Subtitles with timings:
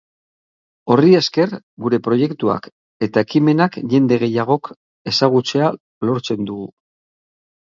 [0.93, 1.51] Horri esker,
[1.87, 2.65] gure proiektuak
[3.09, 4.73] eta ekimenak jende gehiagok
[5.13, 5.71] ezagutzea
[6.11, 6.67] lortzen dugu.